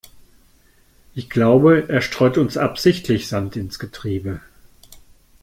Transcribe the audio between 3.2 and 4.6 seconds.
Sand ins Getriebe.